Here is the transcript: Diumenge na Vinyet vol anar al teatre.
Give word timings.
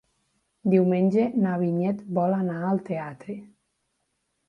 Diumenge 0.73 1.27
na 1.45 1.53
Vinyet 1.65 2.01
vol 2.19 2.37
anar 2.41 2.59
al 2.73 2.83
teatre. 2.91 3.41